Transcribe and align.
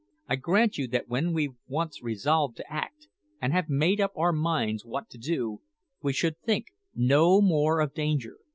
I 0.27 0.35
grant 0.35 0.79
you 0.79 0.87
that 0.87 1.07
when 1.09 1.31
we've 1.31 1.53
once 1.67 2.01
resolved 2.01 2.57
to 2.57 2.73
act, 2.73 3.07
and 3.39 3.53
have 3.53 3.69
made 3.69 4.01
up 4.01 4.11
our 4.17 4.31
minds 4.33 4.83
what 4.83 5.11
to 5.11 5.19
do, 5.19 5.61
we 6.01 6.11
should 6.11 6.39
think 6.39 6.71
no 6.95 7.39
more 7.39 7.79
of 7.81 7.93
danger. 7.93 8.37